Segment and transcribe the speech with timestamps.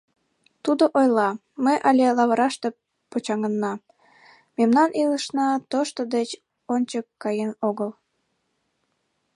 [0.63, 1.29] Тудо ойла:
[1.63, 2.69] «Ме але лавыраште
[3.11, 3.73] почаҥына,
[4.57, 6.29] мемнан илышна тошто деч
[6.73, 7.91] ончык каен огыл».